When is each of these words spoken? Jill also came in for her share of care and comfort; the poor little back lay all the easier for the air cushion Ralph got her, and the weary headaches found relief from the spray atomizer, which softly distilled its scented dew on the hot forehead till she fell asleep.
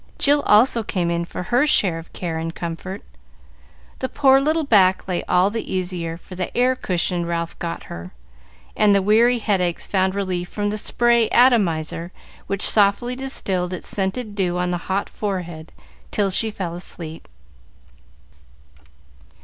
Jill 0.17 0.41
also 0.47 0.81
came 0.81 1.11
in 1.11 1.25
for 1.25 1.43
her 1.43 1.67
share 1.67 1.99
of 1.99 2.11
care 2.11 2.39
and 2.39 2.55
comfort; 2.55 3.03
the 3.99 4.09
poor 4.09 4.41
little 4.41 4.63
back 4.63 5.07
lay 5.07 5.23
all 5.25 5.51
the 5.51 5.71
easier 5.71 6.17
for 6.17 6.33
the 6.33 6.51
air 6.57 6.75
cushion 6.75 7.23
Ralph 7.23 7.59
got 7.59 7.83
her, 7.83 8.11
and 8.75 8.95
the 8.95 9.01
weary 9.03 9.37
headaches 9.37 9.85
found 9.85 10.15
relief 10.15 10.49
from 10.49 10.71
the 10.71 10.77
spray 10.79 11.29
atomizer, 11.29 12.11
which 12.47 12.67
softly 12.67 13.15
distilled 13.15 13.73
its 13.73 13.89
scented 13.89 14.33
dew 14.33 14.57
on 14.57 14.71
the 14.71 14.77
hot 14.89 15.07
forehead 15.07 15.71
till 16.09 16.31
she 16.31 16.49
fell 16.49 16.73
asleep. 16.73 17.27